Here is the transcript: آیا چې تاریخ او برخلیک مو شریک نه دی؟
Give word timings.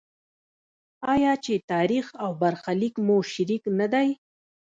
آیا 1.13 1.33
چې 1.43 1.53
تاریخ 1.71 2.05
او 2.23 2.29
برخلیک 2.41 2.93
مو 3.05 3.17
شریک 3.33 3.63
نه 3.79 3.87
دی؟ 3.93 4.09